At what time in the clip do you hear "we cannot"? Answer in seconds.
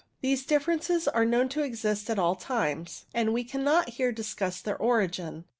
3.35-3.87